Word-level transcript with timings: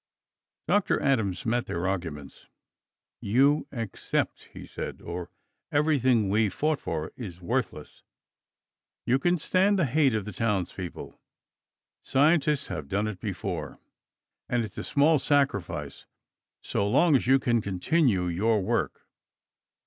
Dr. 0.67 0.99
Adams 0.99 1.45
met 1.45 1.67
their 1.67 1.87
arguments. 1.87 2.47
"You 3.19 3.67
accept," 3.71 4.49
he 4.51 4.65
said, 4.65 4.99
"or 4.99 5.29
everything 5.71 6.27
we 6.27 6.49
fought 6.49 6.81
for 6.81 7.11
is 7.17 7.39
worthless. 7.39 8.01
You 9.05 9.19
can 9.19 9.37
stand 9.37 9.77
the 9.77 9.85
hate 9.85 10.15
of 10.15 10.25
the 10.25 10.31
townspeople. 10.31 11.19
Scientists 12.01 12.65
have 12.65 12.87
done 12.89 13.07
it 13.07 13.19
before, 13.19 13.77
and 14.49 14.63
it's 14.63 14.79
a 14.79 14.83
small 14.83 15.19
sacrifice 15.19 16.07
so 16.63 16.89
long 16.89 17.15
as 17.15 17.27
you 17.27 17.37
can 17.37 17.61
continue 17.61 18.25
your 18.25 18.59
work. 18.59 19.05